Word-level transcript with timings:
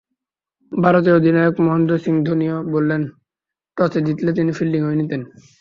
ভারতীয় 0.71 1.15
অধিনায়ক 1.15 1.55
মহেন্দ্র 1.65 1.93
সিং 1.97 2.15
ধোনিও 2.23 2.57
বললেন, 2.73 3.01
টসে 3.77 3.99
জিতলে 4.07 4.31
তিনি 4.37 4.51
ফিল্ডিংই 4.57 4.95
নিতেন। 4.99 5.21